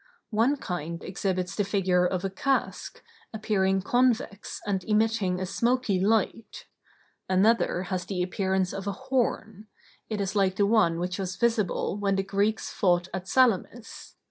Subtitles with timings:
[0.31, 6.65] One kind exhibits the figure of a cask, appearing convex and emitting a smoky light;
[7.29, 9.67] another has the appearance of a horn;
[10.09, 14.15] it is like the one which was visible when the Greeks fought at Salamis.